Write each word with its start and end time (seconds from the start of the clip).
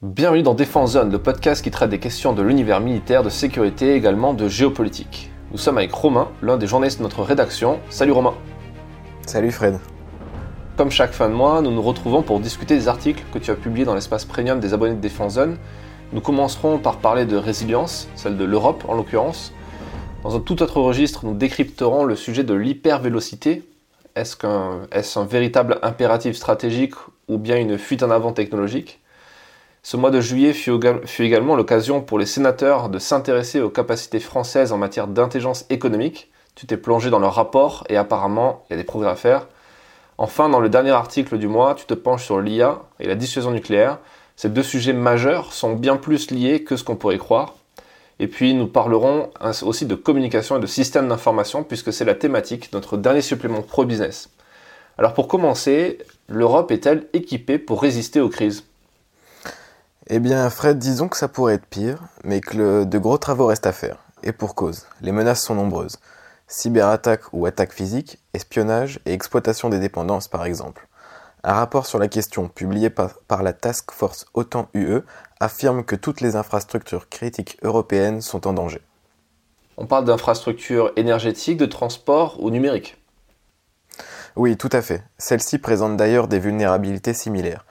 Bienvenue 0.00 0.44
dans 0.44 0.54
Défense 0.54 0.92
Zone, 0.92 1.10
le 1.10 1.18
podcast 1.18 1.60
qui 1.60 1.72
traite 1.72 1.90
des 1.90 1.98
questions 1.98 2.32
de 2.32 2.40
l'univers 2.40 2.78
militaire, 2.78 3.24
de 3.24 3.30
sécurité 3.30 3.88
et 3.88 3.94
également 3.96 4.32
de 4.32 4.46
géopolitique. 4.46 5.32
Nous 5.50 5.58
sommes 5.58 5.76
avec 5.76 5.90
Romain, 5.90 6.28
l'un 6.40 6.56
des 6.56 6.68
journalistes 6.68 6.98
de 6.98 7.02
notre 7.02 7.24
rédaction. 7.24 7.80
Salut 7.90 8.12
Romain. 8.12 8.34
Salut 9.26 9.50
Fred. 9.50 9.80
Comme 10.76 10.92
chaque 10.92 11.10
fin 11.10 11.28
de 11.28 11.34
mois, 11.34 11.62
nous 11.62 11.72
nous 11.72 11.82
retrouvons 11.82 12.22
pour 12.22 12.38
discuter 12.38 12.76
des 12.76 12.86
articles 12.86 13.24
que 13.34 13.40
tu 13.40 13.50
as 13.50 13.56
publiés 13.56 13.84
dans 13.84 13.96
l'espace 13.96 14.24
premium 14.24 14.60
des 14.60 14.72
abonnés 14.72 14.94
de 14.94 15.00
Défense 15.00 15.32
Zone. 15.32 15.56
Nous 16.12 16.20
commencerons 16.20 16.78
par 16.78 16.98
parler 16.98 17.24
de 17.24 17.36
résilience, 17.36 18.08
celle 18.14 18.36
de 18.36 18.44
l'Europe 18.44 18.84
en 18.86 18.94
l'occurrence. 18.94 19.52
Dans 20.22 20.36
un 20.36 20.40
tout 20.40 20.62
autre 20.62 20.80
registre, 20.80 21.26
nous 21.26 21.34
décrypterons 21.34 22.04
le 22.04 22.14
sujet 22.14 22.44
de 22.44 22.54
l'hypervélocité. 22.54 23.64
Est-ce 24.14 24.46
un 24.46 25.24
véritable 25.24 25.80
impératif 25.82 26.36
stratégique 26.36 26.94
ou 27.26 27.36
bien 27.36 27.56
une 27.56 27.76
fuite 27.78 28.04
en 28.04 28.12
avant 28.12 28.32
technologique? 28.32 29.00
Ce 29.90 29.96
mois 29.96 30.10
de 30.10 30.20
juillet 30.20 30.52
fut, 30.52 30.78
également 31.20 31.56
l'occasion 31.56 32.02
pour 32.02 32.18
les 32.18 32.26
sénateurs 32.26 32.90
de 32.90 32.98
s'intéresser 32.98 33.62
aux 33.62 33.70
capacités 33.70 34.20
françaises 34.20 34.70
en 34.70 34.76
matière 34.76 35.06
d'intelligence 35.06 35.64
économique. 35.70 36.30
Tu 36.54 36.66
t'es 36.66 36.76
plongé 36.76 37.08
dans 37.08 37.20
leur 37.20 37.32
rapport 37.32 37.84
et 37.88 37.96
apparemment 37.96 38.64
il 38.68 38.72
y 38.72 38.74
a 38.74 38.76
des 38.76 38.84
progrès 38.84 39.08
à 39.08 39.16
faire. 39.16 39.46
Enfin, 40.18 40.50
dans 40.50 40.60
le 40.60 40.68
dernier 40.68 40.90
article 40.90 41.38
du 41.38 41.48
mois, 41.48 41.74
tu 41.74 41.86
te 41.86 41.94
penches 41.94 42.26
sur 42.26 42.38
l'IA 42.38 42.82
et 43.00 43.06
la 43.06 43.14
dissuasion 43.14 43.50
nucléaire. 43.50 43.98
Ces 44.36 44.50
deux 44.50 44.62
sujets 44.62 44.92
majeurs 44.92 45.54
sont 45.54 45.72
bien 45.72 45.96
plus 45.96 46.30
liés 46.30 46.64
que 46.64 46.76
ce 46.76 46.84
qu'on 46.84 46.96
pourrait 46.96 47.16
croire. 47.16 47.54
Et 48.18 48.26
puis 48.26 48.52
nous 48.52 48.66
parlerons 48.66 49.30
aussi 49.62 49.86
de 49.86 49.94
communication 49.94 50.58
et 50.58 50.60
de 50.60 50.66
système 50.66 51.08
d'information 51.08 51.64
puisque 51.64 51.94
c'est 51.94 52.04
la 52.04 52.14
thématique 52.14 52.70
de 52.70 52.76
notre 52.76 52.98
dernier 52.98 53.22
supplément 53.22 53.62
pro-business. 53.62 54.28
Alors 54.98 55.14
pour 55.14 55.28
commencer, 55.28 55.96
l'Europe 56.28 56.72
est-elle 56.72 57.06
équipée 57.14 57.56
pour 57.56 57.80
résister 57.80 58.20
aux 58.20 58.28
crises? 58.28 58.67
Eh 60.10 60.20
bien 60.20 60.48
Fred, 60.48 60.78
disons 60.78 61.06
que 61.08 61.18
ça 61.18 61.28
pourrait 61.28 61.54
être 61.54 61.66
pire, 61.66 62.04
mais 62.24 62.40
que 62.40 62.84
de 62.84 62.98
gros 62.98 63.18
travaux 63.18 63.46
restent 63.46 63.66
à 63.66 63.72
faire. 63.72 63.98
Et 64.22 64.32
pour 64.32 64.54
cause, 64.54 64.86
les 65.02 65.12
menaces 65.12 65.44
sont 65.44 65.54
nombreuses. 65.54 65.98
Cyberattaques 66.46 67.30
ou 67.34 67.44
attaques 67.44 67.74
physiques, 67.74 68.18
espionnage 68.32 69.00
et 69.04 69.12
exploitation 69.12 69.68
des 69.68 69.78
dépendances 69.78 70.26
par 70.26 70.46
exemple. 70.46 70.88
Un 71.44 71.52
rapport 71.52 71.84
sur 71.84 71.98
la 71.98 72.08
question 72.08 72.48
publié 72.48 72.88
par, 72.88 73.42
la 73.42 73.52
Task 73.52 73.92
Force 73.92 74.24
OTAN-UE 74.32 75.02
affirme 75.40 75.84
que 75.84 75.94
toutes 75.94 76.22
les 76.22 76.36
infrastructures 76.36 77.10
critiques 77.10 77.58
européennes 77.62 78.22
sont 78.22 78.46
en 78.46 78.54
danger. 78.54 78.80
On 79.76 79.86
parle 79.86 80.06
d'infrastructures 80.06 80.90
énergétiques, 80.96 81.58
de 81.58 81.66
transport 81.66 82.42
ou 82.42 82.50
numériques? 82.50 82.96
Oui, 84.36 84.56
tout 84.56 84.70
à 84.72 84.80
fait. 84.80 85.02
Celles-ci 85.18 85.58
présentent 85.58 85.98
d'ailleurs 85.98 86.28
des 86.28 86.38
vulnérabilités 86.38 87.12
similaires. 87.12 87.66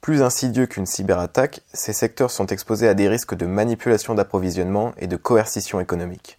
Plus 0.00 0.22
insidieux 0.22 0.66
qu'une 0.66 0.86
cyberattaque, 0.86 1.60
ces 1.74 1.92
secteurs 1.92 2.30
sont 2.30 2.46
exposés 2.46 2.88
à 2.88 2.94
des 2.94 3.08
risques 3.08 3.34
de 3.34 3.44
manipulation 3.44 4.14
d'approvisionnement 4.14 4.92
et 4.96 5.06
de 5.06 5.16
coercition 5.16 5.78
économique. 5.78 6.38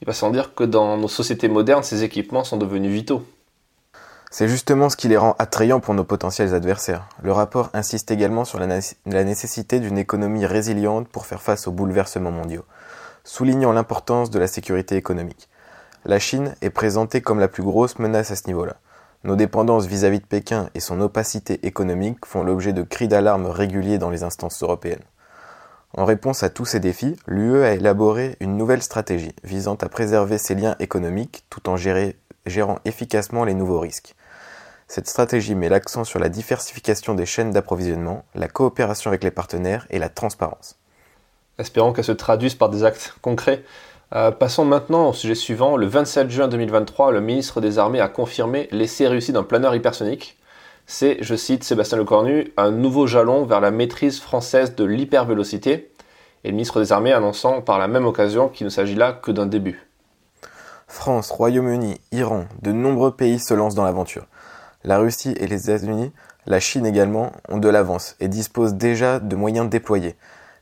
Il 0.00 0.06
va 0.06 0.12
sans 0.12 0.30
dire 0.30 0.54
que 0.54 0.64
dans 0.64 0.96
nos 0.96 1.08
sociétés 1.08 1.48
modernes, 1.48 1.82
ces 1.82 2.02
équipements 2.02 2.44
sont 2.44 2.56
devenus 2.56 2.92
vitaux. 2.92 3.24
C'est 4.30 4.48
justement 4.48 4.90
ce 4.90 4.96
qui 4.96 5.08
les 5.08 5.16
rend 5.16 5.34
attrayants 5.38 5.80
pour 5.80 5.94
nos 5.94 6.04
potentiels 6.04 6.52
adversaires. 6.52 7.08
Le 7.22 7.32
rapport 7.32 7.70
insiste 7.72 8.10
également 8.10 8.44
sur 8.44 8.58
la, 8.58 9.24
nécessité 9.24 9.80
d'une 9.80 9.96
économie 9.96 10.44
résiliente 10.44 11.08
pour 11.08 11.26
faire 11.26 11.40
face 11.40 11.66
aux 11.66 11.72
bouleversements 11.72 12.30
mondiaux, 12.30 12.64
soulignant 13.24 13.72
l'importance 13.72 14.30
de 14.30 14.38
la 14.38 14.46
sécurité 14.46 14.96
économique. 14.96 15.48
La 16.04 16.18
Chine 16.18 16.54
est 16.60 16.70
présentée 16.70 17.22
comme 17.22 17.40
la 17.40 17.48
plus 17.48 17.62
grosse 17.62 17.98
menace 17.98 18.30
à 18.30 18.36
ce 18.36 18.46
niveau-là. 18.48 18.76
Nos 19.24 19.36
dépendances 19.36 19.86
vis-à-vis 19.86 20.18
-vis 20.18 20.22
de 20.22 20.26
Pékin 20.26 20.70
et 20.74 20.80
son 20.80 21.00
opacité 21.00 21.66
économique 21.66 22.24
font 22.24 22.42
l'objet 22.42 22.72
de 22.72 22.82
cris 22.82 23.08
d'alarme 23.08 23.46
réguliers 23.46 23.98
dans 23.98 24.10
les 24.10 24.22
instances 24.22 24.62
européennes. 24.62 25.04
En 25.96 26.04
réponse 26.04 26.42
à 26.42 26.50
tous 26.50 26.66
ces 26.66 26.80
défis, 26.80 27.16
l'UE 27.26 27.64
a 27.64 27.72
élaboré 27.72 28.36
une 28.40 28.56
nouvelle 28.56 28.82
stratégie 28.82 29.34
visant 29.42 29.74
à 29.76 29.88
préserver 29.88 30.38
ses 30.38 30.54
liens 30.54 30.76
économiques 30.80 31.44
tout 31.50 31.68
en 31.68 31.76
gérant 31.76 32.78
efficacement 32.84 33.44
les 33.44 33.54
nouveaux 33.54 33.80
risques. 33.80 34.14
Cette 34.86 35.08
stratégie 35.08 35.54
met 35.54 35.68
l'accent 35.68 36.04
sur 36.04 36.18
la 36.18 36.28
diversification 36.28 37.14
des 37.14 37.26
chaînes 37.26 37.50
d'approvisionnement, 37.50 38.24
la 38.34 38.48
coopération 38.48 39.10
avec 39.10 39.24
les 39.24 39.30
partenaires 39.30 39.86
et 39.90 39.98
la 39.98 40.08
transparence. 40.08 40.78
Espérons 41.58 41.92
qu'elle 41.92 42.04
se 42.04 42.12
traduise 42.12 42.54
par 42.54 42.70
des 42.70 42.84
actes 42.84 43.14
concrets. 43.20 43.64
Euh, 44.14 44.30
passons 44.30 44.64
maintenant 44.64 45.10
au 45.10 45.12
sujet 45.12 45.34
suivant. 45.34 45.76
Le 45.76 45.86
27 45.86 46.30
juin 46.30 46.48
2023, 46.48 47.12
le 47.12 47.20
ministre 47.20 47.60
des 47.60 47.78
Armées 47.78 48.00
a 48.00 48.08
confirmé 48.08 48.68
l'essai 48.70 49.06
réussi 49.06 49.32
d'un 49.32 49.42
planeur 49.42 49.74
hypersonique. 49.74 50.38
C'est, 50.86 51.18
je 51.20 51.34
cite 51.34 51.64
Sébastien 51.64 51.98
Lecornu, 51.98 52.52
un 52.56 52.70
nouveau 52.70 53.06
jalon 53.06 53.44
vers 53.44 53.60
la 53.60 53.70
maîtrise 53.70 54.20
française 54.20 54.74
de 54.74 54.84
l'hypervélocité. 54.84 55.92
Et 56.44 56.48
le 56.48 56.54
ministre 56.54 56.80
des 56.80 56.92
Armées 56.92 57.12
annonçant 57.12 57.60
par 57.60 57.78
la 57.78 57.88
même 57.88 58.06
occasion 58.06 58.48
qu'il 58.48 58.64
ne 58.64 58.70
s'agit 58.70 58.94
là 58.94 59.12
que 59.12 59.30
d'un 59.30 59.44
début. 59.44 59.86
France, 60.86 61.30
Royaume-Uni, 61.30 62.00
Iran, 62.12 62.46
de 62.62 62.72
nombreux 62.72 63.14
pays 63.14 63.38
se 63.38 63.52
lancent 63.52 63.74
dans 63.74 63.84
l'aventure. 63.84 64.26
La 64.84 64.98
Russie 64.98 65.34
et 65.38 65.46
les 65.46 65.64
États-Unis, 65.64 66.12
la 66.46 66.60
Chine 66.60 66.86
également, 66.86 67.32
ont 67.50 67.58
de 67.58 67.68
l'avance 67.68 68.16
et 68.20 68.28
disposent 68.28 68.74
déjà 68.74 69.18
de 69.18 69.36
moyens 69.36 69.68
déployés. 69.68 70.16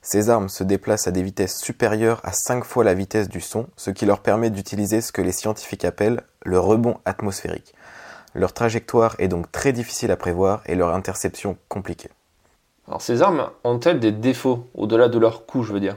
Ces 0.08 0.30
armes 0.30 0.48
se 0.48 0.62
déplacent 0.62 1.08
à 1.08 1.10
des 1.10 1.24
vitesses 1.24 1.58
supérieures 1.58 2.20
à 2.22 2.30
5 2.32 2.64
fois 2.64 2.84
la 2.84 2.94
vitesse 2.94 3.28
du 3.28 3.40
son, 3.40 3.66
ce 3.76 3.90
qui 3.90 4.06
leur 4.06 4.20
permet 4.20 4.50
d'utiliser 4.50 5.00
ce 5.00 5.10
que 5.10 5.20
les 5.20 5.32
scientifiques 5.32 5.84
appellent 5.84 6.22
le 6.44 6.60
rebond 6.60 6.98
atmosphérique. 7.04 7.74
Leur 8.32 8.52
trajectoire 8.52 9.16
est 9.18 9.26
donc 9.26 9.50
très 9.50 9.72
difficile 9.72 10.12
à 10.12 10.16
prévoir 10.16 10.62
et 10.66 10.76
leur 10.76 10.94
interception 10.94 11.58
compliquée. 11.68 12.10
Alors 12.86 13.02
ces 13.02 13.20
armes 13.20 13.50
ont-elles 13.64 13.98
des 13.98 14.12
défauts, 14.12 14.68
au-delà 14.74 15.08
de 15.08 15.18
leur 15.18 15.44
coût, 15.44 15.64
je 15.64 15.72
veux 15.72 15.80
dire? 15.80 15.96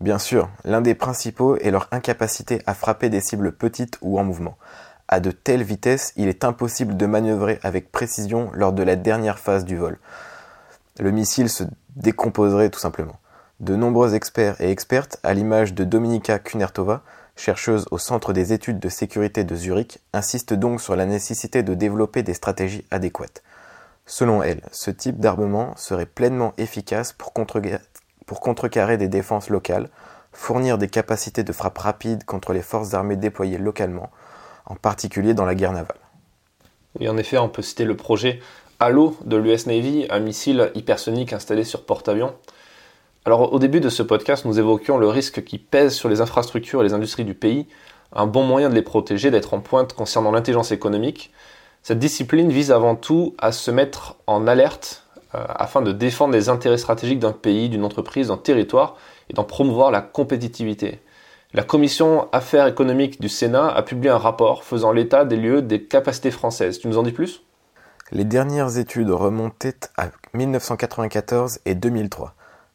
Bien 0.00 0.18
sûr, 0.18 0.48
l'un 0.64 0.80
des 0.80 0.96
principaux 0.96 1.56
est 1.58 1.70
leur 1.70 1.86
incapacité 1.92 2.60
à 2.66 2.74
frapper 2.74 3.08
des 3.08 3.20
cibles 3.20 3.52
petites 3.52 3.98
ou 4.02 4.18
en 4.18 4.24
mouvement. 4.24 4.58
À 5.06 5.20
de 5.20 5.30
telles 5.30 5.62
vitesses, 5.62 6.12
il 6.16 6.26
est 6.26 6.42
impossible 6.42 6.96
de 6.96 7.06
manœuvrer 7.06 7.60
avec 7.62 7.92
précision 7.92 8.50
lors 8.52 8.72
de 8.72 8.82
la 8.82 8.96
dernière 8.96 9.38
phase 9.38 9.64
du 9.64 9.76
vol. 9.76 9.96
Le 10.98 11.12
missile 11.12 11.48
se 11.48 11.64
décomposerait 11.96 12.70
tout 12.70 12.80
simplement. 12.80 13.18
De 13.60 13.76
nombreux 13.76 14.14
experts 14.14 14.60
et 14.60 14.70
expertes, 14.70 15.18
à 15.22 15.32
l'image 15.32 15.74
de 15.74 15.84
Dominika 15.84 16.38
Kunertova, 16.38 17.02
chercheuse 17.36 17.86
au 17.90 17.98
Centre 17.98 18.32
des 18.32 18.52
études 18.52 18.78
de 18.78 18.88
sécurité 18.88 19.44
de 19.44 19.54
Zurich, 19.54 19.98
insistent 20.12 20.54
donc 20.54 20.80
sur 20.80 20.96
la 20.96 21.06
nécessité 21.06 21.62
de 21.62 21.74
développer 21.74 22.22
des 22.22 22.34
stratégies 22.34 22.84
adéquates. 22.90 23.42
Selon 24.06 24.42
elle, 24.42 24.60
ce 24.70 24.90
type 24.90 25.18
d'armement 25.18 25.74
serait 25.76 26.06
pleinement 26.06 26.52
efficace 26.58 27.12
pour, 27.12 27.32
contrecarrer 27.32 28.96
des 28.98 29.08
défenses 29.08 29.48
locales, 29.48 29.88
fournir 30.32 30.76
des 30.76 30.88
capacités 30.88 31.44
de 31.44 31.52
frappe 31.52 31.78
rapide 31.78 32.24
contre 32.24 32.52
les 32.52 32.62
forces 32.62 32.92
armées 32.92 33.16
déployées 33.16 33.58
localement, 33.58 34.10
en 34.66 34.74
particulier 34.74 35.32
dans 35.32 35.46
la 35.46 35.54
guerre 35.54 35.72
navale. 35.72 35.96
Oui, 36.98 37.08
en 37.08 37.16
effet, 37.16 37.38
on 37.38 37.48
peut 37.48 37.62
citer 37.62 37.84
le 37.84 37.96
projet 37.96 38.40
Halo 38.80 39.16
de 39.24 39.36
l'US 39.36 39.66
Navy, 39.66 40.04
un 40.10 40.18
missile 40.18 40.72
hypersonique 40.74 41.32
installé 41.32 41.62
sur 41.62 41.84
porte-avions. 41.84 42.34
Alors 43.24 43.52
au 43.52 43.60
début 43.60 43.80
de 43.80 43.88
ce 43.88 44.02
podcast, 44.02 44.44
nous 44.44 44.58
évoquions 44.58 44.98
le 44.98 45.06
risque 45.06 45.44
qui 45.44 45.58
pèse 45.58 45.94
sur 45.94 46.08
les 46.08 46.20
infrastructures 46.20 46.80
et 46.80 46.84
les 46.84 46.92
industries 46.92 47.24
du 47.24 47.34
pays, 47.34 47.66
un 48.12 48.26
bon 48.26 48.42
moyen 48.42 48.68
de 48.68 48.74
les 48.74 48.82
protéger, 48.82 49.30
d'être 49.30 49.54
en 49.54 49.60
pointe 49.60 49.92
concernant 49.92 50.32
l'intelligence 50.32 50.72
économique. 50.72 51.32
Cette 51.84 52.00
discipline 52.00 52.50
vise 52.50 52.72
avant 52.72 52.96
tout 52.96 53.36
à 53.38 53.52
se 53.52 53.70
mettre 53.70 54.16
en 54.26 54.48
alerte 54.48 55.04
euh, 55.36 55.44
afin 55.48 55.80
de 55.80 55.92
défendre 55.92 56.34
les 56.34 56.48
intérêts 56.48 56.76
stratégiques 56.76 57.20
d'un 57.20 57.32
pays, 57.32 57.68
d'une 57.68 57.84
entreprise, 57.84 58.28
d'un 58.28 58.36
territoire 58.38 58.96
et 59.30 59.34
d'en 59.34 59.44
promouvoir 59.44 59.92
la 59.92 60.00
compétitivité. 60.00 61.00
La 61.52 61.62
commission 61.62 62.26
Affaires 62.32 62.66
économiques 62.66 63.20
du 63.20 63.28
Sénat 63.28 63.68
a 63.68 63.82
publié 63.82 64.10
un 64.10 64.18
rapport 64.18 64.64
faisant 64.64 64.90
l'état 64.90 65.24
des 65.24 65.36
lieux 65.36 65.62
des 65.62 65.84
capacités 65.84 66.32
françaises. 66.32 66.80
Tu 66.80 66.88
nous 66.88 66.98
en 66.98 67.04
dis 67.04 67.12
plus? 67.12 67.44
Les 68.12 68.24
dernières 68.24 68.76
études 68.76 69.08
remontaient 69.08 69.80
à 69.96 70.10
1994 70.34 71.60
et 71.64 71.74
2003. 71.74 72.34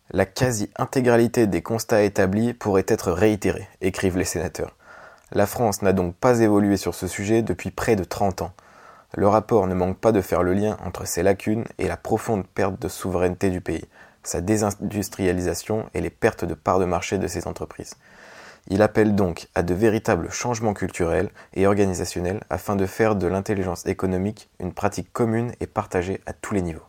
La 0.09 0.25
quasi-intégralité 0.25 1.45
des 1.45 1.61
constats 1.61 2.01
établis 2.01 2.55
pourrait 2.55 2.85
être 2.87 3.11
réitérée, 3.11 3.67
écrivent 3.79 4.17
les 4.17 4.25
sénateurs. 4.25 4.75
La 5.31 5.45
France 5.45 5.83
n'a 5.83 5.93
donc 5.93 6.15
pas 6.15 6.39
évolué 6.39 6.77
sur 6.77 6.95
ce 6.95 7.07
sujet 7.07 7.43
depuis 7.43 7.69
près 7.69 7.95
de 7.95 8.03
30 8.03 8.41
ans. 8.41 8.53
Le 9.13 9.27
rapport 9.27 9.67
ne 9.67 9.75
manque 9.75 9.99
pas 9.99 10.11
de 10.11 10.21
faire 10.21 10.41
le 10.41 10.55
lien 10.55 10.77
entre 10.83 11.05
ces 11.05 11.21
lacunes 11.21 11.65
et 11.77 11.87
la 11.87 11.97
profonde 11.97 12.47
perte 12.47 12.81
de 12.81 12.87
souveraineté 12.87 13.51
du 13.51 13.61
pays, 13.61 13.85
sa 14.23 14.41
désindustrialisation 14.41 15.91
et 15.93 16.01
les 16.01 16.09
pertes 16.09 16.43
de 16.43 16.55
parts 16.55 16.79
de 16.79 16.85
marché 16.85 17.19
de 17.19 17.27
ses 17.27 17.47
entreprises. 17.47 17.93
Il 18.67 18.81
appelle 18.81 19.15
donc 19.15 19.47
à 19.55 19.63
de 19.63 19.73
véritables 19.73 20.29
changements 20.29 20.73
culturels 20.73 21.29
et 21.53 21.65
organisationnels 21.65 22.43
afin 22.49 22.75
de 22.75 22.85
faire 22.85 23.15
de 23.15 23.27
l'intelligence 23.27 23.85
économique 23.85 24.49
une 24.59 24.73
pratique 24.73 25.11
commune 25.11 25.53
et 25.59 25.67
partagée 25.67 26.21
à 26.25 26.33
tous 26.33 26.53
les 26.53 26.61
niveaux. 26.61 26.83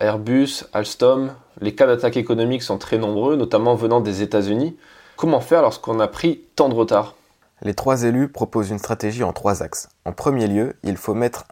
Airbus, 0.00 0.64
Alstom, 0.72 1.34
les 1.60 1.74
cas 1.74 1.86
d'attaque 1.86 2.16
économique 2.16 2.62
sont 2.62 2.78
très 2.78 2.98
nombreux, 2.98 3.36
notamment 3.36 3.74
venant 3.74 4.00
des 4.00 4.22
États-Unis. 4.22 4.76
Comment 5.16 5.40
faire 5.40 5.62
lorsqu'on 5.62 6.00
a 6.00 6.08
pris 6.08 6.42
tant 6.56 6.68
de 6.68 6.74
retard? 6.74 7.14
Les 7.62 7.74
trois 7.74 8.02
élus 8.02 8.28
proposent 8.28 8.70
une 8.70 8.78
stratégie 8.78 9.22
en 9.22 9.32
trois 9.32 9.62
axes. 9.62 9.88
En 10.04 10.12
premier 10.12 10.46
lieu, 10.46 10.74
il 10.82 10.96
faut 10.96 11.14
mettre 11.14 11.44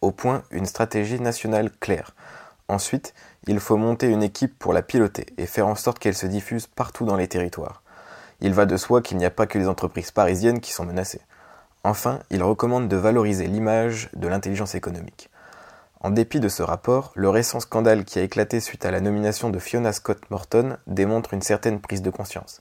au 0.00 0.10
point 0.10 0.42
une 0.50 0.66
stratégie 0.66 1.20
nationale 1.20 1.70
claire. 1.80 2.14
Ensuite, 2.68 3.14
il 3.46 3.60
faut 3.60 3.76
monter 3.76 4.08
une 4.08 4.22
équipe 4.24 4.58
pour 4.58 4.72
la 4.72 4.82
piloter 4.82 5.26
et 5.38 5.46
faire 5.46 5.68
en 5.68 5.76
sorte 5.76 5.98
qu'elle 6.00 6.16
se 6.16 6.26
diffuse 6.26 6.66
partout 6.66 7.04
dans 7.04 7.16
les 7.16 7.28
territoires. 7.28 7.82
Il 8.40 8.52
va 8.52 8.66
de 8.66 8.76
soi 8.76 9.02
qu'il 9.02 9.16
n'y 9.16 9.24
a 9.24 9.30
pas 9.30 9.46
que 9.46 9.58
les 9.58 9.68
entreprises 9.68 10.10
parisiennes 10.10 10.60
qui 10.60 10.72
sont 10.72 10.84
menacées. 10.84 11.22
Enfin, 11.84 12.20
il 12.30 12.42
recommande 12.42 12.88
de 12.88 12.96
valoriser 12.96 13.46
l'image 13.46 14.10
de 14.14 14.28
l'intelligence 14.28 14.74
économique. 14.74 15.30
En 16.00 16.10
dépit 16.10 16.40
de 16.40 16.48
ce 16.48 16.62
rapport, 16.62 17.12
le 17.14 17.30
récent 17.30 17.60
scandale 17.60 18.04
qui 18.04 18.18
a 18.18 18.22
éclaté 18.22 18.60
suite 18.60 18.84
à 18.84 18.90
la 18.90 19.00
nomination 19.00 19.50
de 19.50 19.58
Fiona 19.58 19.92
Scott 19.92 20.20
Morton 20.30 20.76
démontre 20.86 21.32
une 21.32 21.42
certaine 21.42 21.80
prise 21.80 22.02
de 22.02 22.10
conscience. 22.10 22.60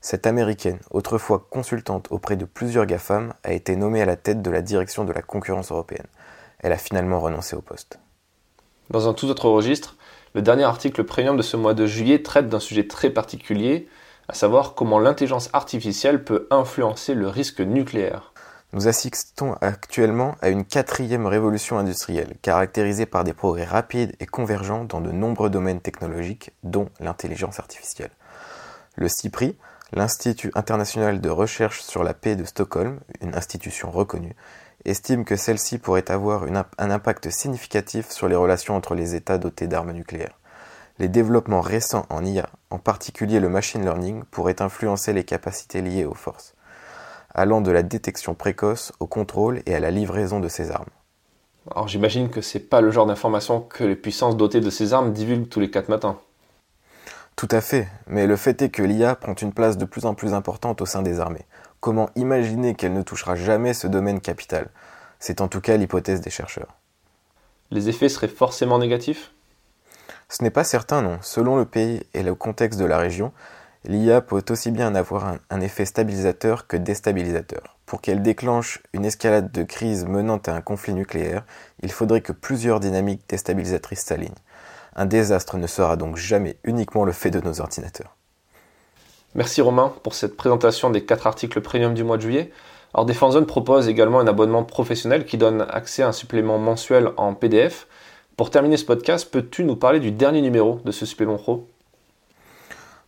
Cette 0.00 0.26
américaine, 0.26 0.78
autrefois 0.90 1.46
consultante 1.48 2.08
auprès 2.10 2.36
de 2.36 2.44
plusieurs 2.44 2.84
GAFAM, 2.84 3.32
a 3.42 3.52
été 3.52 3.74
nommée 3.74 4.02
à 4.02 4.06
la 4.06 4.16
tête 4.16 4.42
de 4.42 4.50
la 4.50 4.60
direction 4.60 5.04
de 5.04 5.12
la 5.12 5.22
concurrence 5.22 5.72
européenne. 5.72 6.06
Elle 6.58 6.72
a 6.72 6.76
finalement 6.78 7.20
renoncé 7.20 7.56
au 7.56 7.62
poste. 7.62 7.98
Dans 8.90 9.08
un 9.08 9.14
tout 9.14 9.28
autre 9.28 9.48
registre, 9.48 9.96
le 10.34 10.42
dernier 10.42 10.64
article 10.64 11.04
premium 11.04 11.36
de 11.36 11.42
ce 11.42 11.56
mois 11.56 11.72
de 11.72 11.86
juillet 11.86 12.22
traite 12.22 12.48
d'un 12.48 12.60
sujet 12.60 12.86
très 12.86 13.08
particulier, 13.08 13.88
à 14.28 14.34
savoir 14.34 14.74
comment 14.74 14.98
l'intelligence 14.98 15.50
artificielle 15.52 16.24
peut 16.24 16.46
influencer 16.50 17.14
le 17.14 17.28
risque 17.28 17.60
nucléaire. 17.60 18.32
Nous 18.72 18.88
assistons 18.88 19.54
actuellement 19.60 20.34
à 20.42 20.48
une 20.48 20.64
quatrième 20.64 21.26
révolution 21.26 21.78
industrielle, 21.78 22.34
caractérisée 22.42 23.06
par 23.06 23.22
des 23.22 23.32
progrès 23.32 23.64
rapides 23.64 24.16
et 24.18 24.26
convergents 24.26 24.84
dans 24.84 25.00
de 25.00 25.12
nombreux 25.12 25.48
domaines 25.48 25.80
technologiques, 25.80 26.50
dont 26.64 26.88
l'intelligence 26.98 27.60
artificielle. 27.60 28.10
Le 28.96 29.08
CIPRI, 29.08 29.56
l'Institut 29.92 30.50
international 30.56 31.20
de 31.20 31.30
recherche 31.30 31.82
sur 31.82 32.02
la 32.02 32.14
paix 32.14 32.34
de 32.34 32.44
Stockholm, 32.44 32.98
une 33.20 33.36
institution 33.36 33.92
reconnue, 33.92 34.34
estime 34.84 35.24
que 35.24 35.36
celle-ci 35.36 35.78
pourrait 35.78 36.10
avoir 36.10 36.44
un 36.78 36.90
impact 36.90 37.30
significatif 37.30 38.10
sur 38.10 38.28
les 38.28 38.34
relations 38.34 38.74
entre 38.74 38.96
les 38.96 39.14
États 39.14 39.38
dotés 39.38 39.68
d'armes 39.68 39.92
nucléaires. 39.92 40.38
Les 41.00 41.08
développements 41.08 41.60
récents 41.60 42.06
en 42.08 42.24
IA, 42.24 42.48
en 42.70 42.78
particulier 42.78 43.40
le 43.40 43.48
machine 43.48 43.82
learning, 43.82 44.22
pourraient 44.30 44.62
influencer 44.62 45.12
les 45.12 45.24
capacités 45.24 45.82
liées 45.82 46.04
aux 46.04 46.14
forces, 46.14 46.54
allant 47.34 47.60
de 47.60 47.72
la 47.72 47.82
détection 47.82 48.34
précoce 48.34 48.92
au 49.00 49.08
contrôle 49.08 49.60
et 49.66 49.74
à 49.74 49.80
la 49.80 49.90
livraison 49.90 50.38
de 50.38 50.46
ces 50.46 50.70
armes. 50.70 50.90
Alors 51.74 51.88
j'imagine 51.88 52.28
que 52.28 52.40
c'est 52.40 52.60
pas 52.60 52.80
le 52.80 52.92
genre 52.92 53.06
d'information 53.06 53.60
que 53.60 53.82
les 53.82 53.96
puissances 53.96 54.36
dotées 54.36 54.60
de 54.60 54.70
ces 54.70 54.92
armes 54.92 55.12
divulguent 55.12 55.48
tous 55.48 55.58
les 55.58 55.70
quatre 55.70 55.88
matins. 55.88 56.16
Tout 57.34 57.48
à 57.50 57.60
fait, 57.60 57.88
mais 58.06 58.28
le 58.28 58.36
fait 58.36 58.62
est 58.62 58.70
que 58.70 58.82
l'IA 58.82 59.16
prend 59.16 59.34
une 59.34 59.52
place 59.52 59.76
de 59.76 59.84
plus 59.84 60.04
en 60.06 60.14
plus 60.14 60.32
importante 60.32 60.80
au 60.80 60.86
sein 60.86 61.02
des 61.02 61.18
armées. 61.18 61.46
Comment 61.80 62.10
imaginer 62.14 62.76
qu'elle 62.76 62.92
ne 62.92 63.02
touchera 63.02 63.34
jamais 63.34 63.74
ce 63.74 63.88
domaine 63.88 64.20
capital? 64.20 64.68
C'est 65.18 65.40
en 65.40 65.48
tout 65.48 65.60
cas 65.60 65.76
l'hypothèse 65.76 66.20
des 66.20 66.30
chercheurs. 66.30 66.76
Les 67.72 67.88
effets 67.88 68.08
seraient 68.08 68.28
forcément 68.28 68.78
négatifs? 68.78 69.32
Ce 70.28 70.42
n'est 70.42 70.50
pas 70.50 70.64
certain, 70.64 71.02
non. 71.02 71.18
Selon 71.22 71.56
le 71.56 71.64
pays 71.64 72.02
et 72.14 72.22
le 72.22 72.34
contexte 72.34 72.78
de 72.78 72.84
la 72.84 72.98
région, 72.98 73.32
l'IA 73.84 74.20
peut 74.20 74.44
aussi 74.50 74.70
bien 74.70 74.94
avoir 74.94 75.36
un, 75.50 75.60
effet 75.60 75.84
stabilisateur 75.84 76.66
que 76.66 76.76
déstabilisateur. 76.76 77.76
Pour 77.86 78.00
qu'elle 78.00 78.22
déclenche 78.22 78.82
une 78.92 79.04
escalade 79.04 79.52
de 79.52 79.62
crise 79.62 80.06
menant 80.06 80.40
à 80.46 80.52
un 80.52 80.60
conflit 80.60 80.94
nucléaire, 80.94 81.44
il 81.82 81.92
faudrait 81.92 82.22
que 82.22 82.32
plusieurs 82.32 82.80
dynamiques 82.80 83.22
déstabilisatrices 83.28 84.04
s'alignent. 84.04 84.32
Un 84.96 85.06
désastre 85.06 85.58
ne 85.58 85.66
sera 85.66 85.96
donc 85.96 86.16
jamais 86.16 86.56
uniquement 86.64 87.04
le 87.04 87.12
fait 87.12 87.30
de 87.30 87.40
nos 87.40 87.60
ordinateurs. 87.60 88.16
Merci 89.34 89.60
Romain 89.60 89.92
pour 90.02 90.14
cette 90.14 90.36
présentation 90.36 90.90
des 90.90 91.04
quatre 91.04 91.26
articles 91.26 91.60
premium 91.60 91.92
du 91.92 92.04
mois 92.04 92.16
de 92.16 92.22
juillet. 92.22 92.52
Alors 92.94 93.32
Zone 93.32 93.46
propose 93.46 93.88
également 93.88 94.20
un 94.20 94.28
abonnement 94.28 94.62
professionnel 94.62 95.24
qui 95.24 95.36
donne 95.36 95.66
accès 95.68 96.04
à 96.04 96.08
un 96.08 96.12
supplément 96.12 96.58
mensuel 96.58 97.10
en 97.16 97.34
PDF. 97.34 97.88
Pour 98.36 98.50
terminer 98.50 98.76
ce 98.76 98.84
podcast, 98.84 99.30
peux-tu 99.30 99.62
nous 99.62 99.76
parler 99.76 100.00
du 100.00 100.10
dernier 100.10 100.42
numéro 100.42 100.80
de 100.84 100.90
ce 100.90 101.06
supplément 101.06 101.36
pro? 101.36 101.68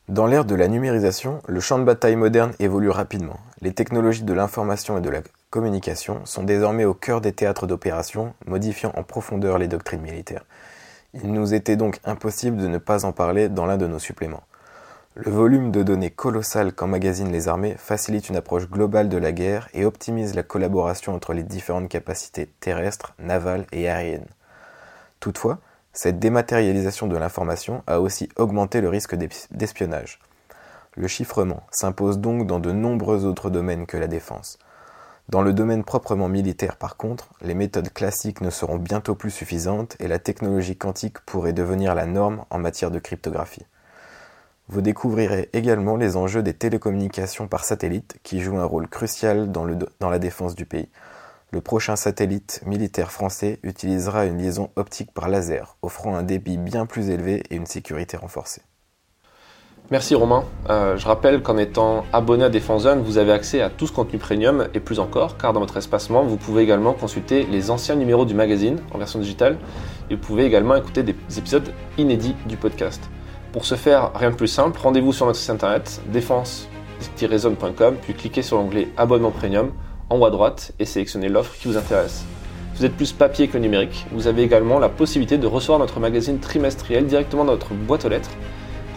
Dans 0.09 0.29
l'ère 0.29 0.45
de 0.45 0.55
la 0.55 0.69
numérisation, 0.69 1.43
le 1.49 1.59
champ 1.59 1.81
de 1.81 1.85
bataille 1.85 2.15
moderne 2.15 2.53
évolue 2.61 2.91
rapidement. 2.91 3.41
Les 3.61 3.73
technologies 3.73 4.23
de 4.23 4.33
l'information 4.33 4.99
et 4.99 5.01
de 5.01 5.11
la 5.11 5.23
communication 5.51 6.21
sont 6.27 6.45
désormais 6.45 6.85
au 6.85 6.95
cœur 6.95 7.21
des 7.21 7.33
théâtres 7.33 7.67
d'opération, 7.67 8.35
modifiant 8.47 8.93
en 8.95 9.03
profondeur 9.03 9.59
les 9.59 9.67
doctrines 9.67 10.01
militaires. 10.01 10.45
Il 11.13 11.33
nous 11.33 11.55
était 11.55 11.75
donc 11.75 11.99
impossible 12.05 12.59
de 12.59 12.69
ne 12.69 12.79
pas 12.79 13.05
en 13.05 13.11
parler 13.11 13.49
dans 13.49 13.67
l'un 13.67 13.79
de 13.79 13.89
nos 13.89 13.99
suppléments. 13.99 14.45
Le 15.17 15.33
volume 15.33 15.73
de 15.73 15.83
données 15.83 16.11
colossal 16.11 16.73
qu'emmagasinent 16.73 17.33
les 17.33 17.49
armées 17.49 17.75
facilite 17.79 18.29
une 18.29 18.37
approche 18.37 18.71
globale 18.71 19.09
de 19.09 19.19
la 19.19 19.33
guerre 19.33 19.69
et 19.75 19.87
optimise 19.87 20.37
la 20.37 20.45
collaboration 20.45 21.17
entre 21.17 21.33
les 21.33 21.43
différentes 21.43 21.89
capacités 21.89 22.49
terrestres, 22.61 23.15
navales 23.19 23.67
et 23.73 23.89
aériennes. 23.89 24.29
Toutefois, 25.27 25.59
cette 25.93 26.21
dématérialisation 26.21 27.09
de 27.09 27.17
l'information 27.17 27.83
a 27.89 28.01
aussi 28.01 28.29
augmenté 28.37 28.81
le 28.81 28.89
risque 28.89 29.17
d'espionnage. 29.51 30.21
Le 30.95 31.09
chiffrement 31.09 31.65
s'impose 31.73 32.21
donc 32.21 32.47
dans 32.47 32.61
de 32.61 32.71
nombreux 32.71 33.25
autres 33.25 33.51
domaines 33.51 33.87
que 33.87 33.97
la 33.97 34.07
défense. 34.07 34.57
Dans 35.29 35.43
le 35.43 35.53
domaine 35.53 35.83
proprement 35.83 36.29
militaire 36.29 36.77
par 36.77 36.97
contre, 36.97 37.31
les 37.43 37.55
méthodes 37.55 37.93
classiques 37.93 38.41
ne 38.41 38.51
seront 38.51 38.77
bientôt 38.77 39.17
plus 39.17 39.33
suffisantes 39.33 39.97
et 39.99 40.07
la 40.07 40.21
technologie 40.21 40.77
quantique 40.77 41.19
pourrait 41.27 41.53
devenir 41.53 41.97
la 41.97 42.07
norme 42.07 42.45
en 42.51 42.61
matière 42.61 42.93
de 42.93 43.01
cryptographie. 43.01 43.67
Vous 44.69 44.81
découvrirez 44.81 45.51
également 45.55 45.97
les 45.97 46.17
enjeux 46.17 46.45
des 46.45 46.55
télécommunications 46.55 47.49
par 47.49 47.65
satellite 47.65 48.21
qui 48.23 48.43
jouent 48.43 48.59
un 48.59 48.65
rôle 48.65 48.87
crucial 48.87 49.51
dans, 49.51 49.65
la 49.65 50.19
défense 50.21 50.55
du 50.55 50.67
pays. 50.67 50.89
Le 51.57 51.63
prochain 51.63 51.97
satellite 51.97 52.61
militaire 52.67 53.11
français 53.11 53.61
utilisera 53.63 54.27
une 54.27 54.37
liaison 54.37 54.69
optique 54.77 55.11
par 55.15 55.31
laser, 55.31 55.79
offrant 55.81 56.15
un 56.15 56.23
débit 56.23 56.59
bien 56.59 56.85
plus 56.85 57.09
élevé 57.09 57.45
et 57.49 57.57
une 57.57 57.65
sécurité 57.65 58.19
renforcée. 58.19 58.61
Merci 59.91 60.15
Romain. 60.15 60.45
Euh, 60.69 60.99
je 60.99 61.07
rappelle 61.07 61.43
qu'en 61.43 61.57
étant 61.57 62.05
abonné 62.13 62.45
à 62.45 62.51
Défense 62.51 62.83
Zone, 62.83 63.01
vous 63.01 63.17
avez 63.17 63.33
accès 63.33 63.63
à 63.63 63.71
tout 63.71 63.87
ce 63.87 63.93
contenu 63.93 64.19
premium 64.19 64.69
et 64.75 64.81
plus 64.81 65.01
encore, 65.01 65.39
car 65.39 65.55
dans 65.55 65.61
votre 65.61 65.79
espacement, 65.79 66.25
vous 66.25 66.37
pouvez 66.37 66.63
également 66.63 66.93
consulter 66.93 67.47
les 67.47 67.71
anciens 67.71 67.95
numéros 67.95 68.27
du 68.27 68.35
magazine 68.35 68.79
en 68.93 68.99
version 68.99 69.19
digitale 69.19 69.57
et 70.11 70.17
vous 70.17 70.21
pouvez 70.21 70.45
également 70.45 70.77
écouter 70.77 71.05
des 71.05 71.17
épisodes 71.39 71.73
inédits 71.97 72.37
du 72.45 72.59
podcast. 72.59 73.03
Pour 73.53 73.65
ce 73.65 73.77
faire, 73.77 74.13
rien 74.15 74.31
de 74.31 74.37
plus 74.37 74.47
simple, 74.47 74.79
rendez-vous 74.79 75.15
sur 75.15 75.25
notre 75.25 75.39
site 75.39 75.49
internet 75.49 76.03
défense-zone.com, 76.13 77.97
puis 78.03 78.13
cliquez 78.13 78.43
sur 78.43 78.59
l'onglet 78.59 78.89
Abonnement 78.99 79.31
Premium 79.31 79.73
en 80.11 80.19
haut 80.19 80.27
à 80.27 80.31
droite 80.31 80.73
et 80.79 80.85
sélectionnez 80.85 81.29
l'offre 81.29 81.55
qui 81.59 81.69
vous 81.69 81.77
intéresse. 81.77 82.25
Vous 82.77 82.85
êtes 82.85 82.95
plus 82.95 83.13
papier 83.13 83.49
que 83.49 83.57
numérique, 83.57 84.07
vous 84.13 84.27
avez 84.27 84.43
également 84.43 84.79
la 84.79 84.89
possibilité 84.89 85.39
de 85.39 85.47
recevoir 85.47 85.79
notre 85.79 85.99
magazine 85.99 86.39
trimestriel 86.39 87.07
directement 87.07 87.45
dans 87.45 87.53
votre 87.53 87.73
boîte 87.73 88.05
aux 88.05 88.11
lettres. 88.11 88.31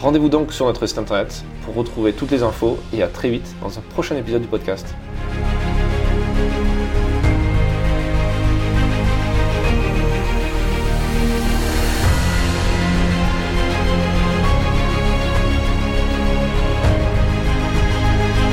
Rendez-vous 0.00 0.28
donc 0.28 0.52
sur 0.52 0.66
notre 0.66 0.86
site 0.86 0.98
internet 0.98 1.44
pour 1.64 1.74
retrouver 1.74 2.12
toutes 2.12 2.30
les 2.30 2.42
infos 2.42 2.78
et 2.92 3.02
à 3.02 3.08
très 3.08 3.30
vite 3.30 3.54
dans 3.62 3.78
un 3.78 3.82
prochain 3.82 4.16
épisode 4.16 4.42
du 4.42 4.48
podcast. 4.48 4.94